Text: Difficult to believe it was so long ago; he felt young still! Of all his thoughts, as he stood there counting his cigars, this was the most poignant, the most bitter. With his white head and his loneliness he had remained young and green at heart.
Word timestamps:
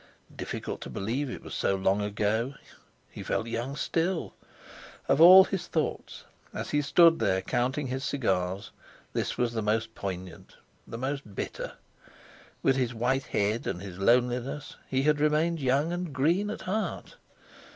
Difficult 0.35 0.81
to 0.81 0.89
believe 0.89 1.29
it 1.29 1.43
was 1.43 1.53
so 1.53 1.75
long 1.75 2.01
ago; 2.01 2.55
he 3.11 3.21
felt 3.21 3.45
young 3.45 3.75
still! 3.75 4.33
Of 5.07 5.21
all 5.21 5.43
his 5.43 5.67
thoughts, 5.67 6.23
as 6.55 6.71
he 6.71 6.81
stood 6.81 7.19
there 7.19 7.43
counting 7.43 7.85
his 7.85 8.03
cigars, 8.03 8.71
this 9.13 9.37
was 9.37 9.53
the 9.53 9.61
most 9.61 9.93
poignant, 9.93 10.55
the 10.87 10.97
most 10.97 11.35
bitter. 11.35 11.73
With 12.63 12.77
his 12.77 12.95
white 12.95 13.25
head 13.25 13.67
and 13.67 13.79
his 13.79 13.99
loneliness 13.99 14.75
he 14.87 15.03
had 15.03 15.19
remained 15.19 15.59
young 15.59 15.93
and 15.93 16.11
green 16.11 16.49
at 16.49 16.61
heart. 16.61 17.17